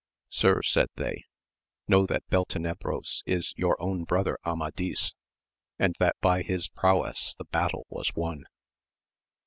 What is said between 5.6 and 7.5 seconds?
and that by his prowess the